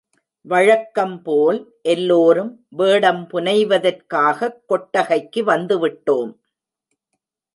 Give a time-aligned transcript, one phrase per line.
[0.45, 1.59] வழக்கம்போல்
[1.81, 6.31] எல்லோரும் வேடம் புனைவதற்காகக் கொட்டகைக்கு வந்துவிட்டோம்.